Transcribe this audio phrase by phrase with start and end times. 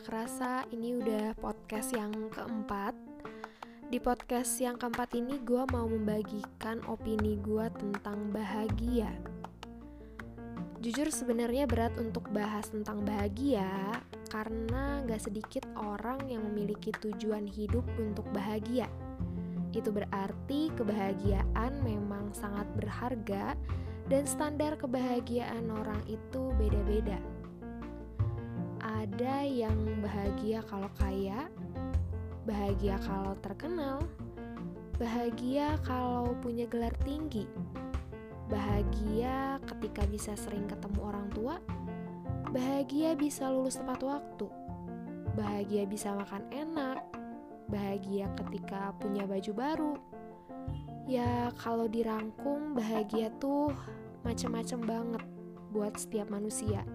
[0.00, 2.96] Gak kerasa ini udah podcast yang keempat.
[3.92, 9.12] Di podcast yang keempat ini gue mau membagikan opini gue tentang bahagia.
[10.80, 13.68] Jujur sebenarnya berat untuk bahas tentang bahagia
[14.32, 18.88] Karena gak sedikit orang yang memiliki tujuan hidup untuk bahagia.
[19.76, 23.52] Itu berarti kebahagiaan memang sangat berharga
[24.08, 27.20] Dan standar kebahagiaan orang itu beda-beda
[29.20, 31.44] ada yang bahagia kalau kaya,
[32.48, 34.00] bahagia kalau terkenal,
[34.96, 37.44] bahagia kalau punya gelar tinggi,
[38.48, 41.60] bahagia ketika bisa sering ketemu orang tua,
[42.48, 44.48] bahagia bisa lulus tepat waktu,
[45.36, 47.04] bahagia bisa makan enak,
[47.68, 49.94] bahagia ketika punya baju baru.
[51.04, 53.68] Ya, kalau dirangkum, bahagia tuh
[54.24, 55.20] macem-macem banget
[55.76, 56.88] buat setiap manusia.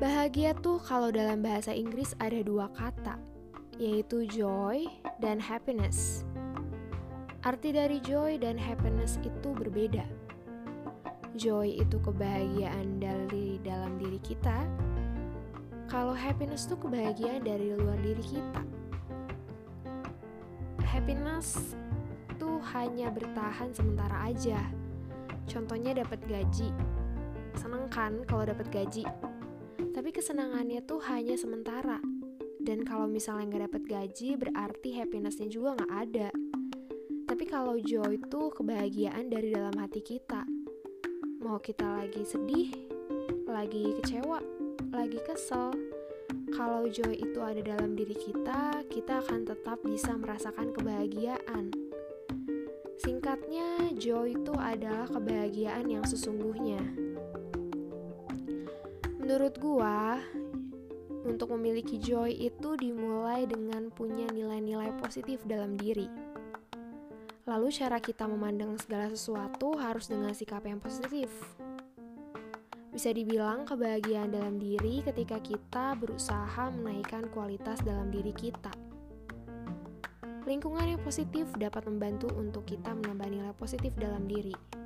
[0.00, 3.20] Bahagia tuh kalau dalam bahasa Inggris ada dua kata,
[3.76, 4.88] yaitu joy
[5.20, 6.24] dan happiness.
[7.44, 10.08] Arti dari joy dan happiness itu berbeda.
[11.36, 14.64] Joy itu kebahagiaan dari dalam diri kita,
[15.84, 18.64] kalau happiness itu kebahagiaan dari luar diri kita.
[20.80, 21.76] Happiness
[22.40, 24.64] tuh hanya bertahan sementara aja.
[25.44, 26.72] Contohnya dapat gaji.
[27.52, 29.04] Seneng kan kalau dapat gaji?
[30.10, 32.02] Tapi kesenangannya tuh hanya sementara.
[32.58, 36.34] Dan kalau misalnya nggak dapat gaji, berarti happinessnya juga nggak ada.
[37.30, 40.42] Tapi kalau joy itu kebahagiaan dari dalam hati kita.
[41.46, 42.74] Mau kita lagi sedih,
[43.46, 44.42] lagi kecewa,
[44.90, 45.78] lagi kesel.
[46.58, 51.70] Kalau joy itu ada dalam diri kita, kita akan tetap bisa merasakan kebahagiaan.
[52.98, 56.82] Singkatnya, joy itu adalah kebahagiaan yang sesungguhnya.
[59.30, 60.18] Menurut gua,
[61.22, 66.10] untuk memiliki joy itu dimulai dengan punya nilai-nilai positif dalam diri.
[67.46, 71.30] Lalu cara kita memandang segala sesuatu harus dengan sikap yang positif.
[72.90, 78.74] Bisa dibilang kebahagiaan dalam diri ketika kita berusaha menaikkan kualitas dalam diri kita.
[80.42, 84.79] Lingkungan yang positif dapat membantu untuk kita menambah nilai positif dalam diri.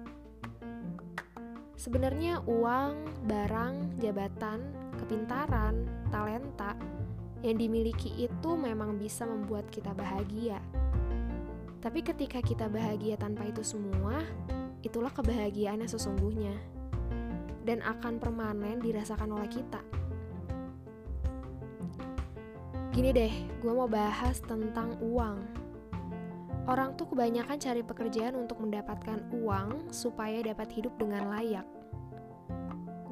[1.74, 4.62] Sebenarnya uang, barang, jabatan,
[5.02, 6.78] kepintaran, talenta
[7.42, 10.62] yang dimiliki itu memang bisa membuat kita bahagia.
[11.82, 14.24] Tapi ketika kita bahagia tanpa itu semua,
[14.80, 16.56] itulah kebahagiaan yang sesungguhnya
[17.66, 19.82] dan akan permanen dirasakan oleh kita.
[22.94, 25.63] Gini deh, gue mau bahas tentang uang.
[26.64, 31.68] Orang tuh kebanyakan cari pekerjaan untuk mendapatkan uang supaya dapat hidup dengan layak.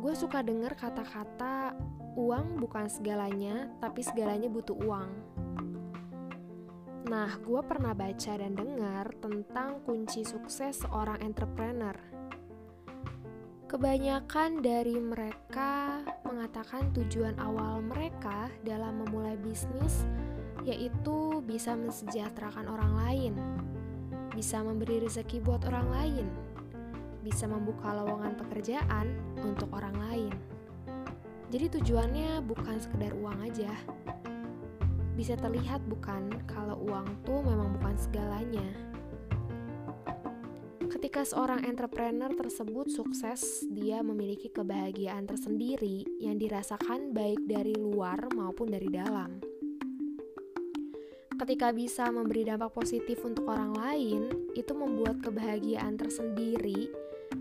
[0.00, 1.76] Gue suka denger kata-kata
[2.16, 5.10] uang bukan segalanya, tapi segalanya butuh uang.
[7.12, 11.94] Nah, gue pernah baca dan dengar tentang kunci sukses seorang entrepreneur.
[13.68, 20.08] Kebanyakan dari mereka mengatakan tujuan awal mereka dalam memulai bisnis
[20.62, 23.34] yaitu bisa mensejahterakan orang lain,
[24.32, 26.26] bisa memberi rezeki buat orang lain,
[27.26, 29.10] bisa membuka lowongan pekerjaan
[29.42, 30.34] untuk orang lain.
[31.52, 33.70] Jadi tujuannya bukan sekedar uang aja.
[35.12, 38.64] Bisa terlihat bukan kalau uang tuh memang bukan segalanya.
[40.88, 48.72] Ketika seorang entrepreneur tersebut sukses, dia memiliki kebahagiaan tersendiri yang dirasakan baik dari luar maupun
[48.72, 49.51] dari dalam
[51.42, 56.86] ketika bisa memberi dampak positif untuk orang lain, itu membuat kebahagiaan tersendiri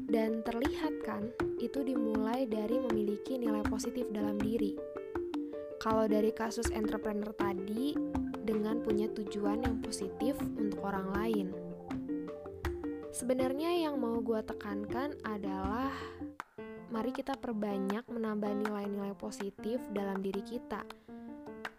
[0.10, 1.30] dan terlihat kan,
[1.62, 4.74] itu dimulai dari memiliki nilai positif dalam diri.
[5.78, 7.94] Kalau dari kasus entrepreneur tadi,
[8.42, 11.48] dengan punya tujuan yang positif untuk orang lain.
[13.14, 15.94] Sebenarnya yang mau gue tekankan adalah
[16.90, 20.82] mari kita perbanyak menambah nilai-nilai positif dalam diri kita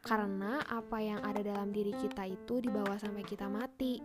[0.02, 4.02] karena apa yang ada dalam diri kita itu dibawa sampai kita mati.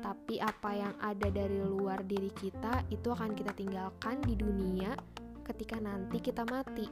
[0.00, 4.96] Tapi apa yang ada dari luar diri kita itu akan kita tinggalkan di dunia
[5.44, 6.88] ketika nanti kita mati.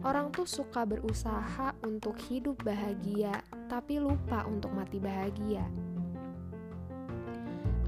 [0.00, 5.66] Orang tuh suka berusaha untuk hidup bahagia, tapi lupa untuk mati bahagia.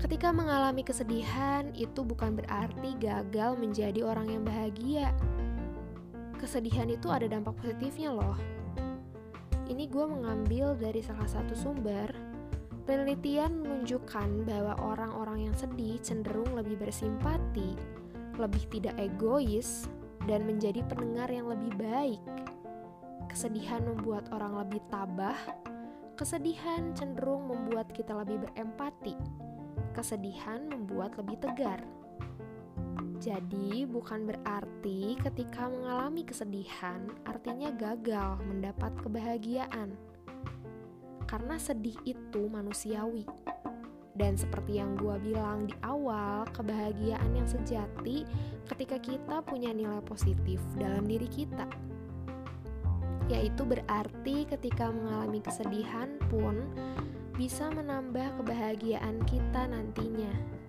[0.02, 5.14] Ketika mengalami kesedihan, itu bukan berarti gagal menjadi orang yang bahagia
[6.42, 8.34] kesedihan itu ada dampak positifnya loh.
[9.70, 12.10] Ini gue mengambil dari salah satu sumber.
[12.82, 17.78] Penelitian menunjukkan bahwa orang-orang yang sedih cenderung lebih bersimpati,
[18.42, 19.86] lebih tidak egois,
[20.26, 22.22] dan menjadi pendengar yang lebih baik.
[23.30, 25.38] Kesedihan membuat orang lebih tabah.
[26.18, 29.14] Kesedihan cenderung membuat kita lebih berempati.
[29.94, 31.78] Kesedihan membuat lebih tegar.
[33.22, 39.94] Jadi, bukan berarti ketika mengalami kesedihan, artinya gagal mendapat kebahagiaan,
[41.30, 43.22] karena sedih itu manusiawi.
[44.18, 48.26] Dan seperti yang gue bilang di awal, kebahagiaan yang sejati
[48.66, 51.70] ketika kita punya nilai positif dalam diri kita.
[53.30, 56.58] Yaitu berarti ketika mengalami kesedihan pun
[57.38, 60.61] bisa menambah kebahagiaan kita nantinya.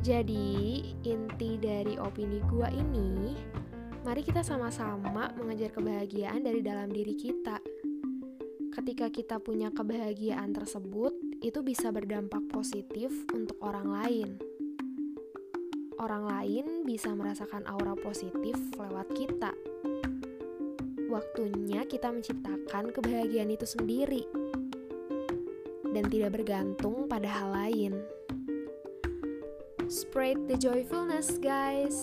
[0.00, 3.36] Jadi, inti dari opini gue ini,
[4.00, 7.60] mari kita sama-sama mengejar kebahagiaan dari dalam diri kita.
[8.72, 11.12] Ketika kita punya kebahagiaan tersebut,
[11.44, 14.28] itu bisa berdampak positif untuk orang lain.
[16.00, 19.52] Orang lain bisa merasakan aura positif lewat kita.
[21.12, 24.24] Waktunya kita menciptakan kebahagiaan itu sendiri
[25.92, 28.00] dan tidak bergantung pada hal lain.
[29.90, 32.00] Spread the joyfulness, guys.